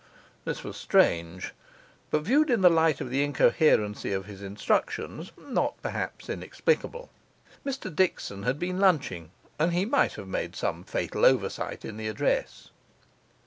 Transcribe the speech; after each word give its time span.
This 0.45 0.63
was 0.63 0.77
strange; 0.77 1.53
but, 2.09 2.23
viewed 2.23 2.49
in 2.49 2.61
the 2.61 2.71
light 2.71 3.01
of 3.01 3.11
the 3.11 3.23
incoherency 3.23 4.11
of 4.11 4.25
his 4.25 4.41
instructions, 4.41 5.31
not 5.37 5.79
perhaps 5.83 6.27
inexplicable; 6.27 7.11
Mr 7.63 7.95
Dickson 7.95 8.41
had 8.41 8.57
been 8.57 8.79
lunching, 8.79 9.29
and 9.59 9.73
he 9.73 9.85
might 9.85 10.13
have 10.13 10.27
made 10.27 10.55
some 10.55 10.83
fatal 10.83 11.23
oversight 11.23 11.85
in 11.85 11.97
the 11.97 12.07
address. 12.07 12.71